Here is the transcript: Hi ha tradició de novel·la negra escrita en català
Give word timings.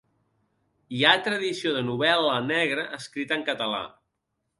Hi 0.95 1.01
ha 1.05 1.11
tradició 1.27 1.73
de 1.75 1.83
novel·la 1.89 2.39
negra 2.47 2.87
escrita 2.99 3.39
en 3.41 3.45
català 3.51 3.83